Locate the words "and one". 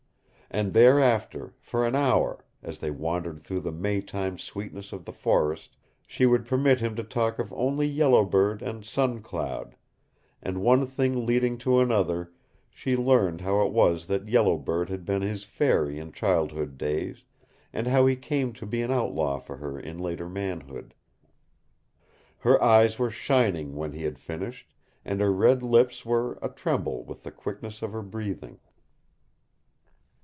10.43-10.85